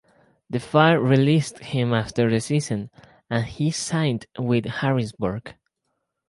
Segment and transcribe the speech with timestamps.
[0.49, 2.89] The Fire released him after the season,
[3.29, 5.53] and he signed with Harrisburg.